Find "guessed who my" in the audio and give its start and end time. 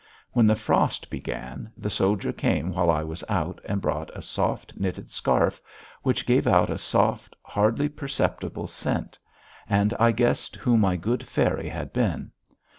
10.11-10.95